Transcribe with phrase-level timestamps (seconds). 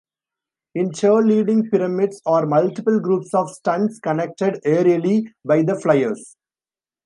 [0.73, 6.37] In cheerleading, pyramids are multiple groups of stunts connected aerially by the flyers.